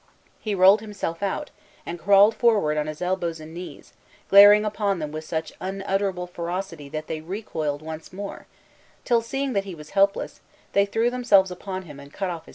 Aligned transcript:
He 0.39 0.55
rolled 0.55 0.81
himself 0.81 1.21
out, 1.21 1.51
and 1.85 1.99
crawled 1.99 2.33
forward 2.35 2.75
on 2.75 2.87
his 2.87 3.03
elbows 3.03 3.39
and 3.39 3.53
knees, 3.53 3.93
glaring 4.29 4.65
upon 4.65 4.97
them 4.97 5.11
with 5.11 5.25
such 5.25 5.53
unutterable 5.61 6.25
ferocity 6.25 6.89
that 6.89 7.05
they 7.05 7.21
recoiled 7.21 7.83
once 7.83 8.11
more, 8.11 8.47
till, 9.05 9.21
seeing 9.21 9.53
that 9.53 9.65
he 9.65 9.75
was 9.75 9.91
helpless, 9.91 10.41
they 10.73 10.87
threw 10.87 11.11
themselves 11.11 11.51
upon 11.51 11.83
him, 11.83 11.99
and 11.99 12.11
cut 12.11 12.31
off 12.31 12.45
his 12.45 12.47
head. 12.47 12.49